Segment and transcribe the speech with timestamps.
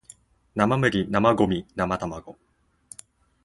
[0.55, 2.35] 生麦生ゴミ生卵